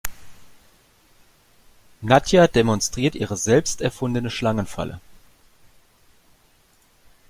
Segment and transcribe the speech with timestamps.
[2.01, 4.99] Nadja demonstriert ihre selbst erfundene Schlangenfalle.